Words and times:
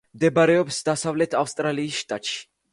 მდებარეობს 0.19 0.79
დასავლეთ 0.89 1.37
ავსტრალიის 1.43 2.03
შტატში. 2.03 2.45